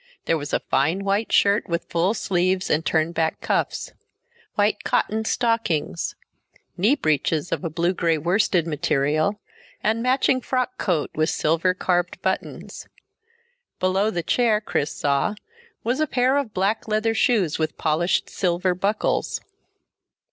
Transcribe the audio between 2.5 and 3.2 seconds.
and turned